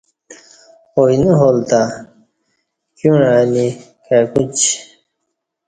اوئینہ 0.97 1.31
حال 1.39 1.57
تہ 1.69 1.81
کیوعں 2.97 3.31
انی 3.39 3.67
کائی 4.05 4.25
کوچی 4.33 4.71